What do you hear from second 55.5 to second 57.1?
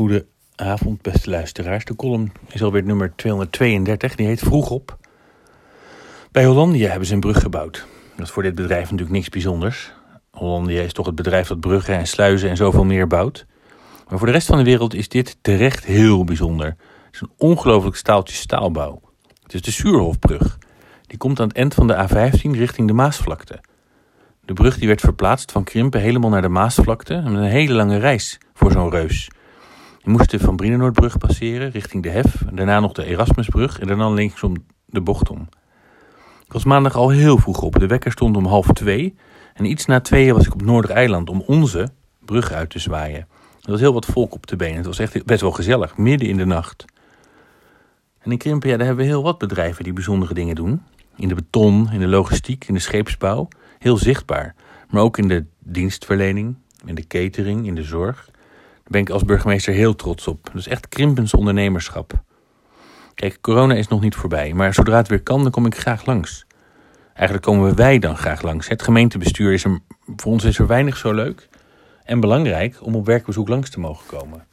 dienstverlening, in de